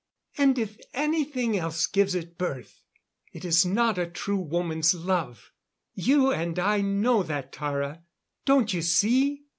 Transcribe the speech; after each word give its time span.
And 0.39 0.57
if 0.57 0.79
anything 0.95 1.55
else 1.55 1.85
gives 1.85 2.15
it 2.15 2.35
birth 2.35 2.81
it 3.33 3.45
is 3.45 3.67
not 3.67 3.99
a 3.99 4.07
true 4.09 4.39
woman's 4.39 4.95
love. 4.95 5.51
You 5.93 6.31
and 6.31 6.57
I 6.57 6.81
know 6.81 7.21
that, 7.21 7.51
Tara. 7.53 8.01
Don't 8.45 8.73
you 8.73 8.81
see?" 8.81 9.43